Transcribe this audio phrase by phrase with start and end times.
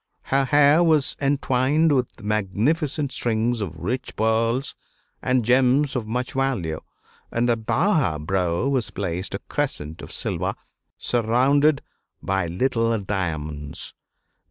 [0.23, 4.73] Her hair was entwined with magnificent strings of rich pearls
[5.21, 6.81] and gems of much value,
[7.31, 10.55] and above her brow was placed a crescent of silver,
[10.97, 11.83] surrounded
[12.19, 13.93] by little diamonds.